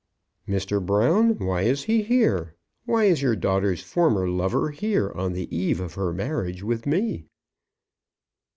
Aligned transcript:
"Mr. 0.47 0.83
Brown, 0.83 1.37
why 1.37 1.61
is 1.61 1.83
he 1.83 2.01
here? 2.01 2.55
Why 2.85 3.03
is 3.03 3.21
your 3.21 3.35
daughter's 3.35 3.83
former 3.83 4.27
lover 4.27 4.71
here 4.71 5.11
on 5.11 5.33
the 5.33 5.55
eve 5.55 5.79
of 5.79 5.93
her 5.93 6.11
marriage 6.11 6.63
with 6.63 6.87
me?" 6.87 7.27